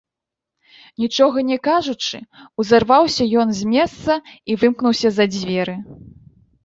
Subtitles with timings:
[1.03, 2.17] Нічога не кажучы,
[2.63, 4.13] узарваўся ён з месца
[4.51, 5.75] і вымкнуўся за дзверы.